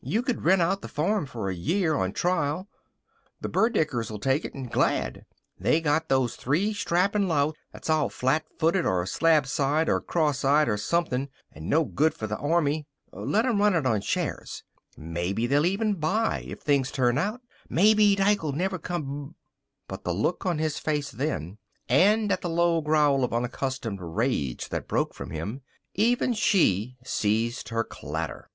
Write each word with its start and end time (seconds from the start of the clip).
You 0.00 0.22
could 0.22 0.44
rent 0.44 0.62
out 0.62 0.80
the 0.80 0.88
farm 0.88 1.26
for 1.26 1.50
a 1.50 1.54
year, 1.54 1.94
on 1.94 2.14
trial. 2.14 2.70
The 3.42 3.50
Burdickers'd 3.50 4.22
take 4.22 4.46
it, 4.46 4.54
and 4.54 4.72
glad. 4.72 5.26
They 5.58 5.82
got 5.82 6.08
those 6.08 6.36
three 6.36 6.72
strappin' 6.72 7.28
louts 7.28 7.58
that's 7.70 7.90
all 7.90 8.08
flat 8.08 8.46
footed 8.58 8.86
or 8.86 9.04
slab 9.04 9.46
sided 9.46 9.92
or 9.92 10.00
cross 10.00 10.42
eyed 10.42 10.70
or 10.70 10.78
somethin', 10.78 11.28
and 11.52 11.68
no 11.68 11.84
good 11.84 12.14
for 12.14 12.26
the 12.26 12.38
army. 12.38 12.86
Let 13.12 13.42
them 13.42 13.60
run 13.60 13.74
it 13.74 13.84
on 13.84 14.00
shares. 14.00 14.64
Maybe 14.96 15.46
they'll 15.46 15.66
even 15.66 15.96
buy, 16.00 16.46
if 16.48 16.60
things 16.60 16.90
turn 16.90 17.18
out. 17.18 17.42
Maybe 17.68 18.16
Dike'll 18.16 18.52
never 18.52 18.78
come 18.78 19.28
b" 19.34 19.34
But 19.86 19.96
at 20.00 20.04
the 20.04 20.14
look 20.14 20.46
on 20.46 20.56
his 20.56 20.78
face 20.78 21.10
then, 21.10 21.58
and 21.90 22.32
at 22.32 22.40
the 22.40 22.48
low 22.48 22.80
growl 22.80 23.22
of 23.22 23.34
unaccustomed 23.34 24.00
rage 24.00 24.70
that 24.70 24.88
broke 24.88 25.12
from 25.12 25.28
him, 25.28 25.60
even 25.92 26.32
she 26.32 26.96
ceased 27.04 27.68
her 27.68 27.84
clatter. 27.84 28.48